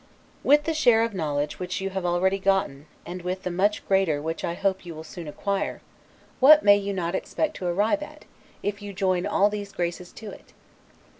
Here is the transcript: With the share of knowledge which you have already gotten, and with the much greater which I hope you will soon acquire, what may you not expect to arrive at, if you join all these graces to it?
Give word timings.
With 0.43 0.63
the 0.63 0.73
share 0.73 1.03
of 1.03 1.13
knowledge 1.13 1.59
which 1.59 1.79
you 1.79 1.91
have 1.91 2.07
already 2.07 2.39
gotten, 2.39 2.87
and 3.05 3.21
with 3.21 3.43
the 3.43 3.51
much 3.51 3.87
greater 3.87 4.19
which 4.19 4.43
I 4.43 4.55
hope 4.55 4.83
you 4.83 4.95
will 4.95 5.03
soon 5.03 5.27
acquire, 5.27 5.79
what 6.39 6.63
may 6.63 6.75
you 6.75 6.91
not 6.91 7.13
expect 7.13 7.55
to 7.57 7.67
arrive 7.67 8.01
at, 8.01 8.25
if 8.63 8.81
you 8.81 8.93
join 8.93 9.27
all 9.27 9.47
these 9.51 9.71
graces 9.71 10.11
to 10.13 10.31
it? 10.31 10.53